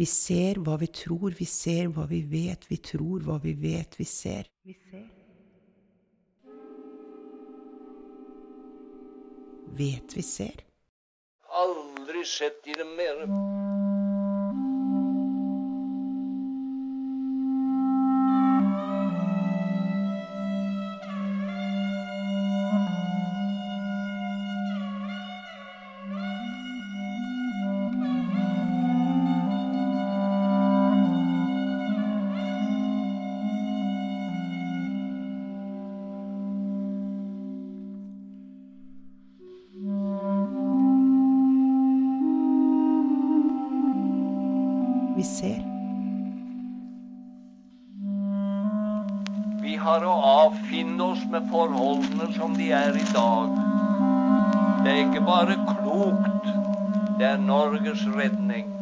Vi 0.00 0.06
ser 0.08 0.56
hva 0.64 0.78
vi 0.80 0.86
tror, 0.96 1.34
vi 1.36 1.44
ser 1.44 1.90
hva 1.92 2.06
vi 2.08 2.22
vet, 2.24 2.62
vi 2.70 2.78
tror 2.80 3.20
hva 3.26 3.34
vi 3.42 3.52
vet, 3.52 3.98
vi 4.00 4.06
ser. 4.08 4.46
Vi 4.64 4.72
ser. 4.88 5.10
Vet 9.76 10.16
vi 10.16 10.24
ser. 10.24 10.64
Aldri 11.52 12.24
sett 12.24 12.64
i 12.64 12.78
det 12.80 12.88
mer. 12.96 13.26
Vi 45.20 45.24
ser. 45.26 45.56
Vi 49.60 49.74
har 49.76 50.06
å 50.08 50.14
avfinne 50.30 51.08
oss 51.12 51.26
med 51.28 51.50
forholdene 51.52 52.30
som 52.38 52.54
de 52.56 52.70
er 52.72 52.96
i 52.96 53.04
dag. 53.10 53.52
Det 54.80 54.94
er 54.94 55.02
ikke 55.02 55.24
bare 55.26 55.58
klokt, 55.74 56.48
det 57.18 57.28
er 57.34 57.44
Norges 57.44 58.06
redning. 58.16 58.72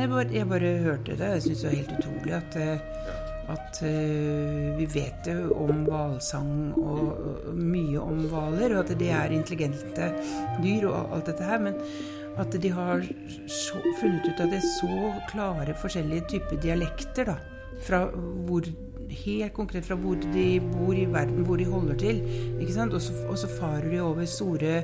Nei, 0.00 0.06
bare, 0.08 0.30
jeg 0.32 0.48
bare 0.48 0.68
hørte 0.80 1.12
det. 1.12 1.26
Jeg 1.34 1.42
syns 1.44 1.60
det 1.60 1.66
var 1.66 1.74
helt 1.76 1.90
utrolig 1.98 2.32
at, 2.32 2.54
eh, 2.56 2.84
at 3.52 3.80
uh, 3.84 4.70
vi 4.78 4.86
vet 4.94 5.26
jo 5.28 5.50
om 5.60 5.82
hvalsang 5.84 6.54
og, 6.72 7.02
og 7.20 7.58
mye 7.58 8.00
om 8.00 8.22
hvaler, 8.30 8.78
og 8.78 8.80
at 8.86 8.94
de 8.96 9.10
er 9.12 9.34
intelligente 9.36 10.08
dyr 10.62 10.86
og 10.88 11.12
alt 11.18 11.28
dette 11.28 11.44
her. 11.44 11.60
Men 11.66 11.76
at 12.40 12.56
de 12.62 12.70
har 12.72 13.04
så, 13.44 13.82
funnet 14.00 14.24
ut 14.24 14.40
at 14.40 14.48
det 14.54 14.62
er 14.62 14.70
så 14.78 15.12
klare 15.28 15.76
forskjellige 15.82 16.30
typer 16.32 16.64
dialekter, 16.64 17.34
da. 17.34 17.36
Fra 17.84 18.06
hvor 18.48 18.72
Helt 19.10 19.52
konkret 19.56 19.86
fra 19.86 19.96
hvor 19.98 20.14
de 20.22 20.44
bor 20.62 20.94
i 20.94 21.06
verden, 21.10 21.42
hvor 21.46 21.58
de 21.58 21.66
holder 21.66 21.96
til. 21.98 22.20
Og 22.60 23.38
så, 23.38 23.48
farer 23.58 23.90
de 23.90 24.00
over 24.00 24.24
store 24.24 24.82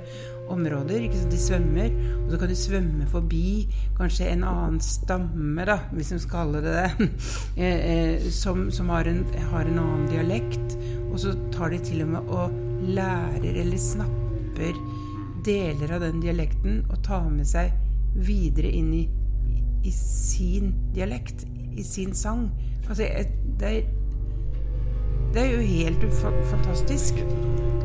områder. 0.49 1.07
De 1.31 1.39
svømmer, 1.39 1.95
og 2.25 2.33
så 2.33 2.39
kan 2.39 2.51
de 2.51 2.57
svømme 2.59 3.07
forbi 3.07 3.69
kanskje 3.97 4.33
en 4.33 4.45
annen 4.45 4.81
stamme, 4.81 5.65
da, 5.65 5.79
hvis 5.93 6.13
de 6.13 6.21
skal 6.21 6.35
kalle 6.35 6.63
det 6.65 6.75
det, 6.77 7.09
eh, 7.63 7.81
eh, 7.93 8.31
som, 8.31 8.71
som 8.71 8.91
har, 8.93 9.09
en, 9.09 9.25
har 9.53 9.65
en 9.65 9.79
annen 9.79 10.07
dialekt. 10.11 10.79
Og 11.11 11.21
så 11.23 11.35
tar 11.55 11.73
de 11.73 11.81
til 11.87 12.03
og 12.05 12.15
med 12.17 12.33
og 12.37 12.63
lærer 12.87 13.63
eller 13.63 13.81
snapper 13.81 14.77
deler 15.47 15.93
av 15.95 16.03
den 16.03 16.21
dialekten 16.23 16.81
og 16.91 17.03
tar 17.07 17.29
med 17.31 17.47
seg 17.49 17.71
videre 18.27 18.71
inn 18.73 18.93
i, 18.97 19.05
i 19.87 19.93
sin 19.95 20.73
dialekt, 20.97 21.45
i 21.77 21.85
sin 21.87 22.15
sang. 22.17 22.49
Altså, 22.89 23.07
det 23.61 23.71
er, 23.71 23.87
det 25.37 25.43
er 25.45 25.51
jo 25.53 25.65
helt 25.69 26.05
fantastisk. 26.51 27.19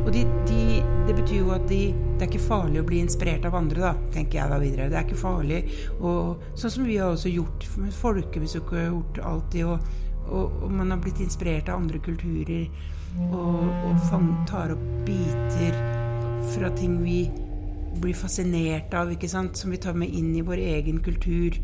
Og 0.02 0.14
de, 0.16 0.22
de, 0.48 0.62
det 1.08 1.16
betyr 1.18 1.42
jo 1.42 1.50
at 1.52 1.66
de, 1.70 1.82
det 2.16 2.24
er 2.24 2.30
ikke 2.30 2.46
farlig 2.46 2.80
å 2.82 2.86
bli 2.88 3.02
inspirert 3.04 3.44
av 3.46 3.58
andre, 3.60 3.82
da, 3.84 3.92
tenker 4.14 4.40
jeg 4.40 4.54
da 4.54 4.60
videre. 4.62 4.88
Det 4.90 4.98
er 4.98 5.04
ikke 5.06 5.20
farlig. 5.20 5.60
Og, 6.00 6.46
sånn 6.56 6.74
som 6.78 6.88
vi 6.88 6.96
har 7.02 7.12
også 7.12 7.34
gjort 7.34 7.68
med 7.82 7.94
folkemusikk 8.00 8.72
og 8.72 8.88
gjort 8.88 9.22
alltid. 9.34 9.68
Og, 9.68 9.92
og, 10.32 10.58
og 10.64 10.74
man 10.80 10.96
har 10.96 11.04
blitt 11.04 11.20
inspirert 11.22 11.70
av 11.70 11.84
andre 11.84 12.00
kulturer 12.02 12.70
og, 13.28 13.68
og 13.68 14.04
fang, 14.08 14.32
tar 14.48 14.72
opp 14.72 14.84
biter 15.06 15.76
fra 16.54 16.72
ting 16.80 17.02
vi 17.04 17.26
blir 18.02 18.16
fascinert 18.16 18.94
av, 18.96 19.12
ikke 19.12 19.30
sant? 19.30 19.60
som 19.60 19.76
vi 19.76 19.82
tar 19.82 19.98
med 20.00 20.14
inn 20.16 20.32
i 20.40 20.46
vår 20.48 20.64
egen 20.72 21.04
kultur. 21.04 21.60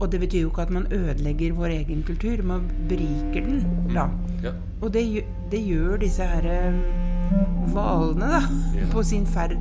Og 0.00 0.12
det 0.12 0.20
betyr 0.20 0.40
jo 0.40 0.48
ikke 0.50 0.62
at 0.62 0.70
man 0.70 0.86
ødelegger 0.92 1.52
vår 1.56 1.66
egen 1.66 2.02
kultur, 2.06 2.42
man 2.44 2.66
beriker 2.88 3.46
den, 3.46 3.62
da. 3.94 4.06
Ja. 4.42 4.52
Og 4.82 4.92
det, 4.94 5.24
det 5.50 5.62
gjør 5.66 5.96
disse 6.02 6.22
her 6.22 6.50
eh, 6.52 6.74
hvalene, 7.72 8.28
da, 8.36 8.42
Ja. 8.76 8.86
på 8.92 9.02
sin 9.02 9.26
ferd. 9.26 9.56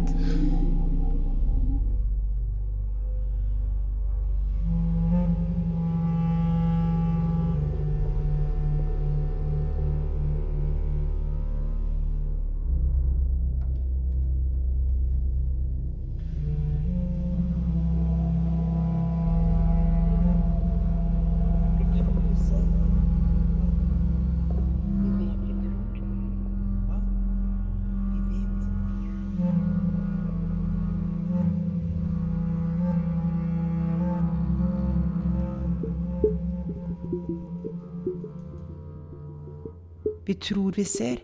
Vi 40.26 40.34
tror 40.34 40.72
vi 40.72 40.84
ser. 40.84 41.22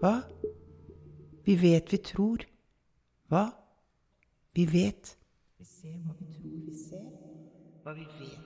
Hva? 0.00 0.20
Vi 1.44 1.56
vet 1.56 1.92
vi 1.92 1.98
tror. 2.04 2.44
Hva? 3.32 3.46
Vi 4.54 4.66
vet. 4.68 5.16
Vi 5.58 5.64
ser 5.64 5.96
hva 6.04 6.16
vi 6.18 6.26
tror 6.34 6.60
vi 6.66 6.76
ser. 6.76 7.06
Hva 7.84 7.94
vi 7.96 8.04
vet 8.18 8.40